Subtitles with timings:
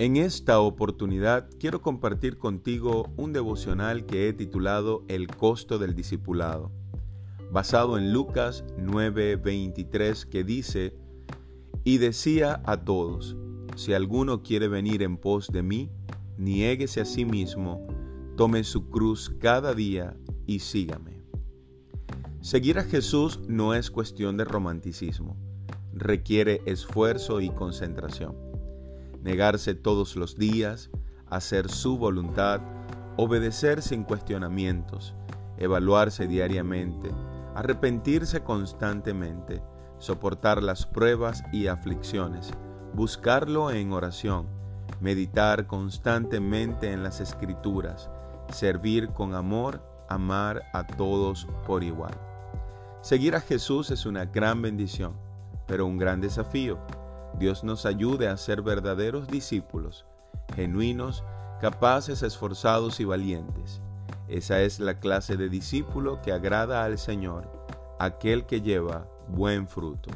[0.00, 6.72] En esta oportunidad quiero compartir contigo un devocional que he titulado El costo del discipulado,
[7.52, 10.94] basado en Lucas 9:23 que dice,
[11.84, 13.36] y decía a todos,
[13.76, 15.90] si alguno quiere venir en pos de mí,
[16.38, 17.86] niéguese a sí mismo,
[18.38, 21.20] tome su cruz cada día y sígame.
[22.40, 25.36] Seguir a Jesús no es cuestión de romanticismo,
[25.92, 28.49] requiere esfuerzo y concentración
[29.22, 30.90] negarse todos los días,
[31.28, 32.60] hacer su voluntad,
[33.16, 35.14] obedecer sin cuestionamientos,
[35.58, 37.10] evaluarse diariamente,
[37.54, 39.62] arrepentirse constantemente,
[39.98, 42.50] soportar las pruebas y aflicciones,
[42.94, 44.46] buscarlo en oración,
[45.00, 48.10] meditar constantemente en las escrituras,
[48.52, 52.14] servir con amor, amar a todos por igual.
[53.02, 55.14] Seguir a Jesús es una gran bendición,
[55.66, 56.78] pero un gran desafío
[57.38, 60.06] Dios nos ayude a ser verdaderos discípulos,
[60.54, 61.24] genuinos,
[61.60, 63.80] capaces, esforzados y valientes.
[64.28, 67.50] Esa es la clase de discípulo que agrada al Señor,
[67.98, 70.10] aquel que lleva buen fruto.